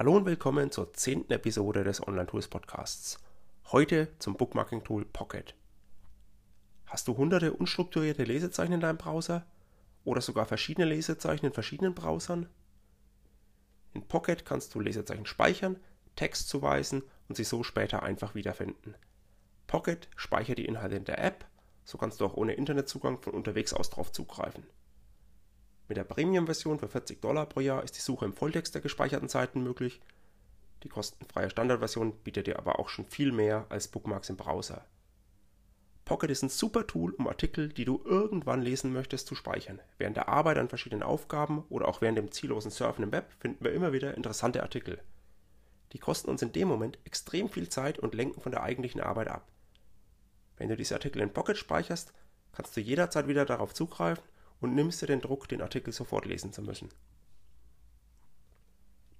[0.00, 3.18] Hallo und willkommen zur zehnten Episode des Online Tools Podcasts.
[3.70, 5.54] Heute zum Bookmarking Tool Pocket.
[6.86, 9.44] Hast du hunderte unstrukturierte Lesezeichen in deinem Browser?
[10.04, 12.48] Oder sogar verschiedene Lesezeichen in verschiedenen Browsern?
[13.92, 15.76] In Pocket kannst du Lesezeichen speichern,
[16.16, 18.94] Text zuweisen und sie so später einfach wiederfinden.
[19.66, 21.44] Pocket speichert die Inhalte in der App,
[21.84, 24.64] so kannst du auch ohne Internetzugang von unterwegs aus drauf zugreifen.
[25.90, 29.28] Mit der Premium-Version für 40 Dollar pro Jahr ist die Suche im Volltext der gespeicherten
[29.28, 30.00] Seiten möglich.
[30.84, 34.86] Die kostenfreie Standardversion bietet dir aber auch schon viel mehr als Bookmarks im Browser.
[36.04, 39.80] Pocket ist ein super Tool, um Artikel, die du irgendwann lesen möchtest, zu speichern.
[39.98, 43.64] Während der Arbeit an verschiedenen Aufgaben oder auch während dem ziellosen Surfen im Web finden
[43.64, 45.02] wir immer wieder interessante Artikel.
[45.92, 49.26] Die kosten uns in dem Moment extrem viel Zeit und lenken von der eigentlichen Arbeit
[49.26, 49.50] ab.
[50.56, 52.12] Wenn du diese Artikel in Pocket speicherst,
[52.52, 54.22] kannst du jederzeit wieder darauf zugreifen
[54.60, 56.88] und nimmst dir den Druck, den Artikel sofort lesen zu müssen.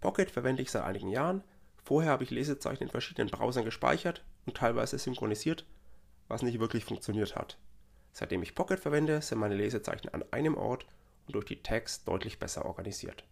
[0.00, 1.42] Pocket verwende ich seit einigen Jahren.
[1.82, 5.66] Vorher habe ich Lesezeichen in verschiedenen Browsern gespeichert und teilweise synchronisiert,
[6.28, 7.58] was nicht wirklich funktioniert hat.
[8.12, 10.86] Seitdem ich Pocket verwende, sind meine Lesezeichen an einem Ort
[11.26, 13.24] und durch die Tags deutlich besser organisiert.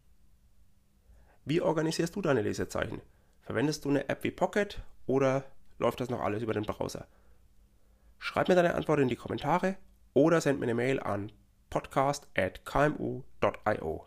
[1.45, 3.01] Wie organisierst du deine Lesezeichen?
[3.43, 5.45] Verwendest du eine App wie Pocket oder
[5.79, 7.07] läuft das noch alles über den Browser?
[8.19, 9.77] Schreib mir deine Antwort in die Kommentare
[10.13, 11.33] oder send mir eine Mail an
[11.71, 14.05] podcast at kmu.io.